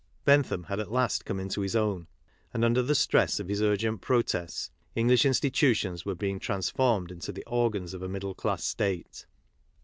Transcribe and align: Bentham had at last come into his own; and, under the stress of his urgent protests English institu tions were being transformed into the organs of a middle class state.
Bentham 0.25 0.63
had 0.63 0.79
at 0.79 0.91
last 0.91 1.25
come 1.25 1.39
into 1.39 1.61
his 1.61 1.75
own; 1.75 2.07
and, 2.55 2.65
under 2.65 2.81
the 2.81 2.95
stress 2.95 3.39
of 3.39 3.47
his 3.49 3.61
urgent 3.61 4.01
protests 4.01 4.71
English 4.95 5.25
institu 5.25 5.75
tions 5.75 6.07
were 6.07 6.15
being 6.15 6.39
transformed 6.39 7.11
into 7.11 7.31
the 7.31 7.45
organs 7.45 7.93
of 7.93 8.01
a 8.01 8.09
middle 8.09 8.33
class 8.33 8.63
state. 8.63 9.27